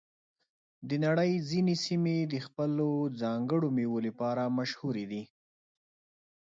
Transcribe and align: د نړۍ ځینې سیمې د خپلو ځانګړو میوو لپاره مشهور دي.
د 0.87 0.91
نړۍ 1.05 1.31
ځینې 1.49 1.75
سیمې 1.85 2.17
د 2.33 2.35
خپلو 2.45 2.89
ځانګړو 3.21 3.67
میوو 3.77 3.99
لپاره 4.07 4.43
مشهور 4.57 4.95
دي. 5.11 5.23